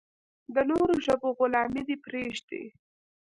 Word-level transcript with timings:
د 0.53 0.55
نورو 0.69 0.93
ژبو 1.05 1.29
غلامي 1.37 1.81
دې 1.87 1.95
پرېږدي. 2.05 2.63